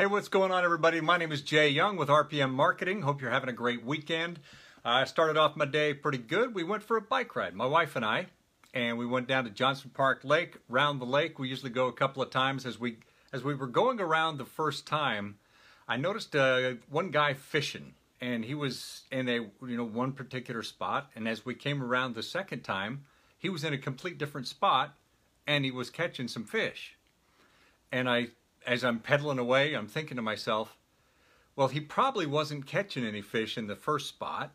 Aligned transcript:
Hey, 0.00 0.06
what's 0.06 0.28
going 0.28 0.50
on, 0.50 0.64
everybody? 0.64 1.02
My 1.02 1.18
name 1.18 1.30
is 1.30 1.42
Jay 1.42 1.68
Young 1.68 1.98
with 1.98 2.08
RPM 2.08 2.52
Marketing. 2.52 3.02
Hope 3.02 3.20
you're 3.20 3.30
having 3.30 3.50
a 3.50 3.52
great 3.52 3.84
weekend. 3.84 4.40
I 4.82 5.04
started 5.04 5.36
off 5.36 5.56
my 5.56 5.66
day 5.66 5.92
pretty 5.92 6.16
good. 6.16 6.54
We 6.54 6.64
went 6.64 6.82
for 6.82 6.96
a 6.96 7.02
bike 7.02 7.36
ride, 7.36 7.54
my 7.54 7.66
wife 7.66 7.96
and 7.96 8.02
I, 8.02 8.28
and 8.72 8.96
we 8.96 9.04
went 9.04 9.28
down 9.28 9.44
to 9.44 9.50
Johnson 9.50 9.90
Park 9.92 10.20
Lake, 10.24 10.56
round 10.70 11.02
the 11.02 11.04
lake. 11.04 11.38
We 11.38 11.50
usually 11.50 11.70
go 11.70 11.86
a 11.86 11.92
couple 11.92 12.22
of 12.22 12.30
times. 12.30 12.64
As 12.64 12.80
we 12.80 12.96
as 13.30 13.44
we 13.44 13.54
were 13.54 13.66
going 13.66 14.00
around 14.00 14.38
the 14.38 14.46
first 14.46 14.86
time, 14.86 15.36
I 15.86 15.98
noticed 15.98 16.34
uh, 16.34 16.76
one 16.88 17.10
guy 17.10 17.34
fishing, 17.34 17.92
and 18.22 18.42
he 18.42 18.54
was 18.54 19.02
in 19.12 19.28
a 19.28 19.34
you 19.34 19.76
know 19.76 19.84
one 19.84 20.12
particular 20.12 20.62
spot. 20.62 21.10
And 21.14 21.28
as 21.28 21.44
we 21.44 21.54
came 21.54 21.82
around 21.82 22.14
the 22.14 22.22
second 22.22 22.62
time, 22.62 23.04
he 23.36 23.50
was 23.50 23.64
in 23.64 23.74
a 23.74 23.78
complete 23.78 24.16
different 24.16 24.46
spot, 24.46 24.94
and 25.46 25.62
he 25.62 25.70
was 25.70 25.90
catching 25.90 26.26
some 26.26 26.44
fish. 26.44 26.96
And 27.92 28.08
I 28.08 28.28
as 28.66 28.84
I'm 28.84 28.98
pedaling 28.98 29.38
away, 29.38 29.74
I'm 29.74 29.86
thinking 29.86 30.16
to 30.16 30.22
myself, 30.22 30.76
well, 31.56 31.68
he 31.68 31.80
probably 31.80 32.26
wasn't 32.26 32.66
catching 32.66 33.04
any 33.04 33.22
fish 33.22 33.58
in 33.58 33.66
the 33.66 33.76
first 33.76 34.08
spot, 34.08 34.54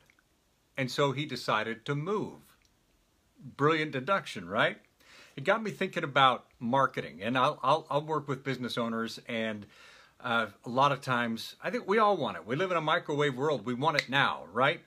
and 0.77 0.89
so 0.89 1.11
he 1.11 1.25
decided 1.25 1.85
to 1.85 1.95
move. 1.95 2.39
Brilliant 3.57 3.91
deduction, 3.91 4.47
right? 4.47 4.77
It 5.35 5.43
got 5.43 5.61
me 5.61 5.71
thinking 5.71 6.03
about 6.03 6.45
marketing, 6.59 7.21
and 7.21 7.37
I'll, 7.37 7.59
I'll, 7.61 7.85
I'll 7.89 8.05
work 8.05 8.27
with 8.27 8.43
business 8.43 8.77
owners, 8.77 9.19
and 9.27 9.65
uh, 10.21 10.47
a 10.63 10.69
lot 10.69 10.91
of 10.91 11.01
times, 11.01 11.55
I 11.63 11.69
think 11.69 11.87
we 11.87 11.99
all 11.99 12.17
want 12.17 12.37
it. 12.37 12.47
We 12.47 12.55
live 12.55 12.71
in 12.71 12.77
a 12.77 12.81
microwave 12.81 13.35
world. 13.35 13.65
We 13.65 13.73
want 13.73 13.97
it 13.97 14.09
now, 14.09 14.45
right? 14.51 14.81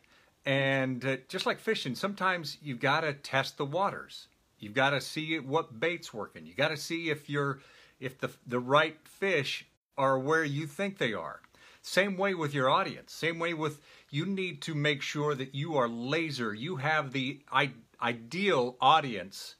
And 0.46 1.04
uh, 1.04 1.16
just 1.28 1.44
like 1.44 1.60
fishing, 1.60 1.94
sometimes 1.94 2.56
you've 2.62 2.80
got 2.80 3.02
to 3.02 3.12
test 3.12 3.58
the 3.58 3.66
waters. 3.66 4.28
You've 4.58 4.74
got 4.74 4.90
to 4.90 5.00
see 5.00 5.38
what 5.38 5.78
bait's 5.78 6.12
working. 6.12 6.46
You 6.46 6.54
got 6.54 6.68
to 6.68 6.76
see 6.76 7.10
if 7.10 7.28
you're 7.28 7.60
if 8.00 8.18
the, 8.18 8.30
the 8.46 8.60
right 8.60 8.96
fish 9.04 9.66
are 9.96 10.18
where 10.18 10.44
you 10.44 10.66
think 10.66 10.98
they 10.98 11.12
are. 11.12 11.40
Same 11.82 12.16
way 12.16 12.34
with 12.34 12.54
your 12.54 12.68
audience. 12.68 13.12
Same 13.12 13.38
way 13.38 13.54
with 13.54 13.80
you 14.10 14.26
need 14.26 14.62
to 14.62 14.74
make 14.74 15.02
sure 15.02 15.34
that 15.34 15.54
you 15.54 15.76
are 15.76 15.88
laser. 15.88 16.54
You 16.54 16.76
have 16.76 17.12
the 17.12 17.40
I- 17.50 17.72
ideal 18.00 18.76
audience, 18.80 19.56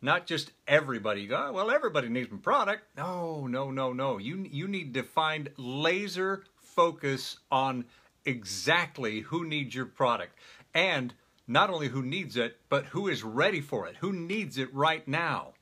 not 0.00 0.26
just 0.26 0.52
everybody. 0.66 1.22
You 1.22 1.28
go, 1.28 1.46
oh, 1.48 1.52
well, 1.52 1.70
everybody 1.70 2.08
needs 2.08 2.30
my 2.30 2.38
product. 2.38 2.84
No, 2.96 3.46
no, 3.46 3.70
no, 3.70 3.92
no. 3.92 4.18
You 4.18 4.46
you 4.50 4.68
need 4.68 4.94
to 4.94 5.02
find 5.02 5.50
laser 5.56 6.44
focus 6.56 7.38
on 7.50 7.84
exactly 8.24 9.20
who 9.20 9.44
needs 9.44 9.74
your 9.74 9.86
product 9.86 10.34
and 10.74 11.14
not 11.46 11.70
only 11.70 11.88
who 11.88 12.02
needs 12.02 12.36
it, 12.36 12.58
but 12.68 12.86
who 12.86 13.08
is 13.08 13.22
ready 13.22 13.60
for 13.60 13.86
it, 13.86 13.96
who 13.96 14.12
needs 14.12 14.58
it 14.58 14.72
right 14.74 15.06
now. 15.06 15.52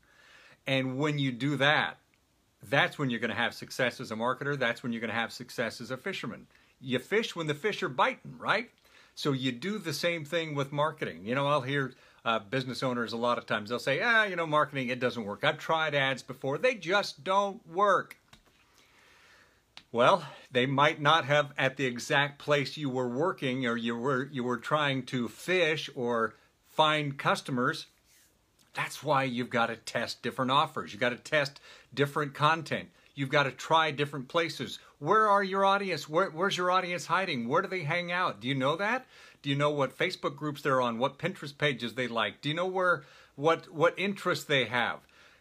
And 0.67 0.97
when 0.97 1.19
you 1.19 1.33
do 1.33 1.57
that, 1.57 1.99
that's 2.69 2.99
when 2.99 3.11
you're 3.11 3.21
going 3.21 3.31
to 3.31 3.37
have 3.37 3.55
success 3.55 4.01
as 4.01 4.11
a 4.11 4.17
marketer. 4.17 4.59
That's 4.59 4.83
when 4.83 4.93
you're 4.93 5.01
going 5.01 5.11
to 5.11 5.17
have 5.17 5.33
success 5.33 5.81
as 5.81 5.91
a 5.91 5.97
fisherman. 5.97 6.47
You 6.81 6.99
fish 6.99 7.35
when 7.35 7.47
the 7.47 7.55
fish 7.55 7.83
are 7.83 7.89
biting, 7.89 8.39
right? 8.39 8.71
So 9.15 9.33
you 9.33 9.53
do 9.53 9.79
the 9.79 9.93
same 9.93 10.25
thing 10.25 10.55
with 10.55 10.73
marketing. 10.73 11.25
You 11.25 11.35
know, 11.35 11.47
I'll 11.47 11.61
hear 11.61 11.93
uh, 12.25 12.39
business 12.39 12.83
owners 12.83 13.13
a 13.13 13.17
lot 13.17 13.39
of 13.39 13.47
times, 13.47 13.69
they'll 13.69 13.79
say, 13.79 14.01
ah, 14.01 14.25
you 14.25 14.37
know, 14.37 14.47
marketing, 14.47 14.89
it 14.89 15.01
doesn't 15.01 15.25
work. 15.25 15.45
I've 15.45 15.59
tried 15.59 15.95
ads 15.95 16.23
before, 16.23 16.59
they 16.59 16.75
just 16.75 17.25
don't 17.25 17.67
work. 17.69 18.17
Well, 19.91 20.25
they 20.51 20.65
might 20.65 21.01
not 21.03 21.27
have 21.27 21.53
at 21.59 21.77
the 21.77 21.85
exact 21.85 22.39
place 22.39 22.77
you 22.77 22.89
were 22.89 23.09
working 23.09 23.67
or 23.67 23.77
you 23.77 23.95
were 23.95 24.25
you 24.33 24.43
were 24.43 24.57
trying 24.57 25.05
to 25.07 25.29
fish 25.29 25.91
or 25.95 26.35
find 26.67 27.19
customers 27.19 27.87
that's 28.75 29.03
why 29.03 29.25
you've 29.25 29.51
got 29.51 29.67
to 29.67 29.77
test 29.77 30.23
different 30.23 30.51
offers. 30.51 30.93
You've 30.93 31.01
got 31.01 31.11
to 31.11 31.17
test 31.17 31.61
different 31.93 32.35
content. 32.35 32.89
You've 33.15 33.29
got 33.29 33.43
to 33.43 33.51
try 33.51 33.91
different 33.91 34.29
places. 34.29 34.79
Where 34.99 35.29
are 35.29 35.43
your 35.43 35.65
audience? 35.65 36.09
Where, 36.09 36.31
where's 36.31 36.57
your 36.57 36.71
audience 36.71 37.07
hiding? 37.07 37.49
Where 37.49 37.61
do 37.61 37.69
they 37.69 37.83
hang 37.83 38.11
out? 38.11 38.41
Do 38.41 38.49
you 38.49 38.55
know 38.55 38.77
that? 38.77 39.07
Do 39.43 39.51
you 39.51 39.57
know 39.57 39.71
what 39.71 39.97
Facebook 39.97 40.37
groups 40.37 40.63
they're 40.63 40.81
on? 40.81 40.99
What 40.99 41.19
Pinterest 41.19 41.57
pages 41.57 41.95
they 41.95 42.09
like? 42.09 42.41
Do 42.41 42.49
you 42.49 42.55
know 42.55 42.67
where 42.67 43.03
what 43.35 43.73
what 43.73 43.99
interests 43.99 44.45
they 44.45 44.67
have? 44.67 45.01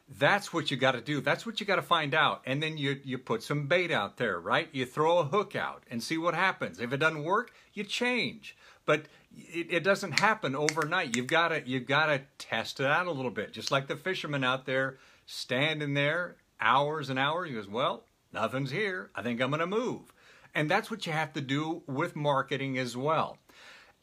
That's 0.10 0.52
what 0.52 0.72
you 0.72 0.78
got 0.78 0.94
to 0.94 1.02
do. 1.02 1.22
That's 1.22 1.46
what 1.46 1.60
you 1.60 1.66
got 1.66 1.78
to 1.78 1.82
find 1.82 2.14
out. 2.14 2.42
And 2.46 2.62
then 2.62 2.78
you 2.78 3.00
you 3.04 3.18
put 3.18 3.44
some 3.44 3.68
bait 3.68 3.92
out 3.92 4.18
there, 4.18 4.40
right? 4.40 4.68
You 4.72 4.86
throw 4.86 5.20
a 5.20 5.24
hook 5.24 5.56
out 5.56 5.84
and 5.90 6.04
see 6.04 6.18
what 6.18 6.34
happens. 6.34 6.80
If 6.80 6.92
it 6.92 6.98
doesn't 6.98 7.24
work, 7.24 7.54
you 7.74 7.84
change. 7.84 8.58
But 8.92 9.06
it, 9.34 9.68
it 9.70 9.84
doesn't 9.86 10.20
happen 10.20 10.54
overnight. 10.54 11.16
You've 11.16 11.28
got 11.28 11.48
to 11.48 11.64
you've 11.66 11.86
got 11.86 12.08
to 12.08 12.24
test 12.38 12.82
it 12.82 12.86
out 12.86 13.08
a 13.08 13.12
little 13.12 13.32
bit. 13.32 13.54
Just 13.54 13.72
like 13.72 13.88
the 13.88 13.96
fisherman 13.96 14.44
out 14.44 14.66
there 14.66 14.98
standing 15.26 15.94
there 15.94 16.36
hours 16.60 17.10
and 17.10 17.18
hours. 17.18 17.48
He 17.48 17.56
goes, 17.56 17.70
"Well, 17.70 18.04
nothing's 18.34 18.70
here. 18.70 19.10
I 19.16 19.22
think 19.22 19.40
I'm 19.40 19.50
going 19.50 19.62
to 19.62 19.66
move." 19.66 20.12
And 20.54 20.70
that's 20.70 20.92
what 20.92 21.06
you 21.06 21.14
have 21.14 21.32
to 21.32 21.40
do 21.40 21.84
with 21.88 22.18
marketing 22.18 22.78
as 22.78 22.98
well. 22.98 23.38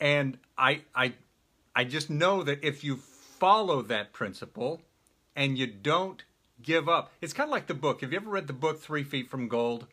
And 0.00 0.38
I 0.56 0.81
I 0.94 1.12
I 1.76 1.84
just 1.84 2.09
know 2.09 2.43
that 2.44 2.65
if 2.65 2.82
you 2.82 2.97
follow 2.97 3.82
that 3.82 4.15
principle 4.15 4.81
and 5.37 5.59
you 5.59 5.66
don't 5.66 6.25
give 6.62 6.88
up. 6.88 7.12
It's 7.20 7.34
kind 7.34 7.49
of 7.49 7.53
like 7.53 7.66
the 7.66 7.75
book. 7.75 8.00
Have 8.00 8.12
you 8.12 8.16
ever 8.16 8.31
read 8.31 8.47
the 8.47 8.55
book 8.55 8.81
3 8.81 9.05
Feet 9.05 9.28
from 9.28 9.49
Gold? 9.49 9.87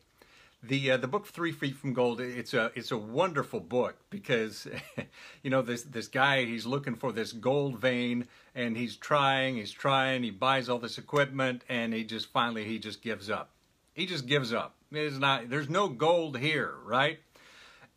The 0.68 0.92
uh, 0.92 0.96
the 0.96 1.08
book 1.08 1.26
Three 1.26 1.52
Feet 1.52 1.76
from 1.76 1.92
Gold. 1.92 2.20
It's 2.20 2.54
a 2.54 2.70
it's 2.74 2.90
a 2.90 2.96
wonderful 2.96 3.60
book 3.60 3.96
because 4.10 4.66
you 5.42 5.50
know 5.50 5.62
this 5.62 5.82
this 5.82 6.08
guy 6.08 6.44
he's 6.44 6.66
looking 6.66 6.94
for 6.94 7.12
this 7.12 7.32
gold 7.32 7.78
vein 7.78 8.26
and 8.54 8.76
he's 8.76 8.96
trying 8.96 9.56
he's 9.56 9.72
trying 9.72 10.22
he 10.22 10.30
buys 10.30 10.68
all 10.68 10.78
this 10.78 10.98
equipment 10.98 11.62
and 11.68 11.92
he 11.92 12.04
just 12.04 12.32
finally 12.32 12.64
he 12.64 12.78
just 12.78 13.02
gives 13.02 13.30
up. 13.30 13.50
He 13.94 14.06
just 14.06 14.26
gives 14.26 14.52
up. 14.52 14.74
There's 14.90 15.18
not 15.18 15.48
there's 15.48 15.70
no 15.70 15.88
gold 15.88 16.38
here, 16.38 16.74
right? 16.84 17.18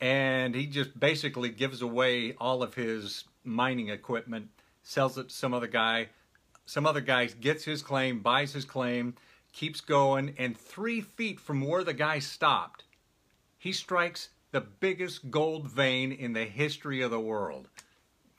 And 0.01 0.55
he 0.55 0.65
just 0.65 0.97
basically 0.97 1.49
gives 1.49 1.81
away 1.81 2.33
all 2.39 2.63
of 2.63 2.73
his 2.75 3.25
mining 3.43 3.89
equipment, 3.89 4.49
sells 4.81 5.17
it 5.17 5.29
to 5.29 5.35
some 5.35 5.53
other 5.53 5.67
guy. 5.67 6.07
Some 6.65 6.85
other 6.85 7.01
guy 7.01 7.25
gets 7.25 7.63
his 7.63 7.81
claim, 7.81 8.19
buys 8.19 8.53
his 8.53 8.63
claim 8.63 9.15
keeps 9.51 9.81
going, 9.81 10.35
and 10.37 10.57
three 10.57 11.01
feet 11.01 11.39
from 11.39 11.65
where 11.65 11.83
the 11.83 11.93
guy 11.93 12.19
stopped, 12.19 12.83
he 13.57 13.71
strikes 13.71 14.29
the 14.51 14.61
biggest 14.61 15.29
gold 15.29 15.69
vein 15.69 16.11
in 16.11 16.33
the 16.33 16.45
history 16.45 17.01
of 17.01 17.11
the 17.11 17.19
world, 17.19 17.67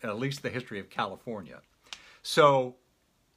at 0.02 0.18
least 0.18 0.42
the 0.42 0.50
history 0.50 0.80
of 0.80 0.90
California. 0.90 1.60
So 2.22 2.76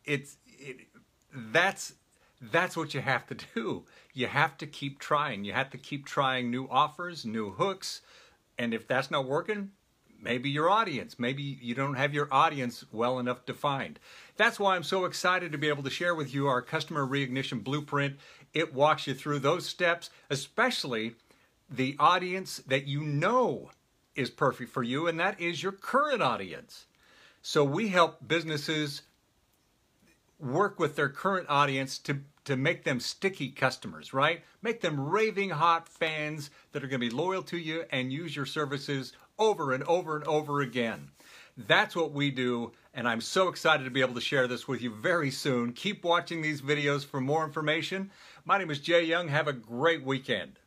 it's 0.06 0.38
it, 0.46 0.88
that's 1.34 1.94
that's 2.42 2.76
what 2.76 2.94
you 2.94 3.02
have 3.02 3.26
to 3.28 3.38
do. 3.56 3.86
You 4.14 4.28
have 4.28 4.58
to 4.58 4.68
keep 4.68 5.00
trying. 5.00 5.46
You 5.46 5.54
have 5.54 5.70
to 5.72 5.78
keep 5.78 6.06
trying 6.06 6.52
new 6.52 6.68
offers, 6.70 7.26
new 7.26 7.52
hooks, 7.52 8.02
and 8.58 8.74
if 8.74 8.88
that's 8.88 9.10
not 9.10 9.26
working, 9.26 9.72
maybe 10.24 10.50
your 10.50 10.70
audience. 10.70 11.20
Maybe 11.20 11.44
you 11.44 11.76
don't 11.76 11.96
have 11.96 12.14
your 12.14 12.28
audience 12.32 12.86
well 12.92 13.20
enough 13.20 13.46
defined. 13.46 14.00
That's 14.38 14.60
why 14.60 14.76
I'm 14.76 14.84
so 14.84 15.06
excited 15.06 15.52
to 15.52 15.58
be 15.58 15.70
able 15.70 15.84
to 15.84 15.90
share 15.90 16.16
with 16.16 16.34
you 16.34 16.48
our 16.48 16.62
customer 16.62 17.06
reignition 17.06 17.64
blueprint. 17.64 18.18
It 18.54 18.74
walks 18.74 19.08
you 19.08 19.14
through 19.14 19.40
those 19.40 19.66
steps, 19.66 20.10
especially 20.30 21.16
the 21.70 21.96
audience 22.00 22.58
that 22.68 22.88
you 22.88 23.02
know 23.02 23.72
is 24.16 24.30
perfect 24.30 24.72
for 24.72 24.84
you, 24.84 25.08
and 25.08 25.20
that 25.20 25.40
is 25.40 25.62
your 25.62 25.72
current 25.72 26.22
audience. 26.22 26.86
So 27.42 27.64
we 27.64 27.90
help 27.90 28.28
businesses 28.28 29.02
work 30.40 30.80
with 30.80 30.96
their 30.96 31.10
current 31.10 31.48
audience 31.50 31.98
to 32.00 32.22
to 32.46 32.56
make 32.58 32.84
them 32.84 33.00
sticky 33.00 33.50
customers, 33.50 34.14
right? 34.14 34.44
Make 34.62 34.82
them 34.82 35.00
raving 35.00 35.52
hot 35.52 35.88
fans 35.88 36.50
that 36.72 36.84
are 36.84 36.88
going 36.88 37.00
to 37.00 37.10
be 37.10 37.16
loyal 37.16 37.44
to 37.44 37.58
you 37.58 37.86
and 37.90 38.12
use 38.12 38.36
your 38.36 38.46
services 38.46 39.14
over 39.38 39.74
and 39.74 39.84
over 39.84 40.16
and 40.16 40.26
over 40.26 40.62
again. 40.62 41.10
That's 41.56 41.96
what 41.96 42.12
we 42.12 42.32
do, 42.32 42.72
and 42.94 43.08
I'm 43.08 43.22
so 43.22 43.48
excited 43.48 43.84
to 43.84 43.92
be 43.92 44.02
able 44.02 44.16
to 44.16 44.22
share 44.22 44.48
this 44.48 44.68
with 44.68 44.82
you 44.82 44.90
very 44.90 45.30
soon. 45.30 45.74
Keep 45.74 46.04
watching 46.04 46.42
these 46.42 46.62
videos 46.62 47.06
for 47.06 47.22
more 47.22 47.44
information. 47.44 48.10
My 48.44 48.58
name 48.58 48.72
is 48.72 48.80
Jay 48.80 49.04
Young. 49.04 49.28
Have 49.28 49.48
a 49.48 49.54
great 49.54 50.04
weekend. 50.04 50.58